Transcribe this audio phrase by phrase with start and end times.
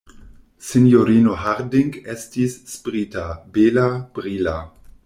[0.69, 3.87] Sinjorino Harding estis sprita, bela,
[4.19, 4.59] brila.